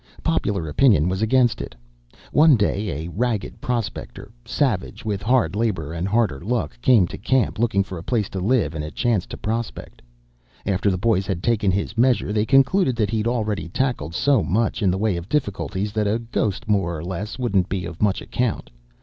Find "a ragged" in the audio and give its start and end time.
3.05-3.61